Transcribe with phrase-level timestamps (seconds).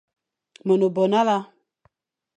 [0.65, 1.37] Me ne bo nale,